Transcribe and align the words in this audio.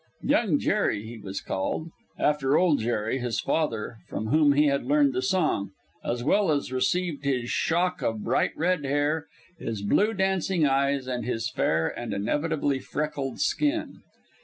"Young" 0.23 0.57
Jerry 0.57 1.03
he 1.03 1.19
was 1.19 1.41
called, 1.41 1.91
after 2.17 2.57
"Old" 2.57 2.79
Jerry, 2.79 3.19
his 3.19 3.39
father, 3.39 3.97
from 4.07 4.25
whom 4.29 4.53
he 4.53 4.65
had 4.65 4.83
learned 4.83 5.13
the 5.13 5.21
song, 5.21 5.73
as 6.03 6.23
well 6.23 6.49
as 6.49 6.71
received 6.71 7.23
his 7.23 7.51
shock 7.51 8.01
of 8.01 8.23
bright 8.23 8.49
red 8.57 8.83
hair, 8.83 9.27
his 9.59 9.83
blue, 9.83 10.15
dancing 10.15 10.65
eyes, 10.65 11.05
and 11.05 11.23
his 11.23 11.51
fair 11.51 11.87
and 11.87 12.15
inevitably 12.15 12.79
freckled 12.79 13.39
skin. 13.41 14.01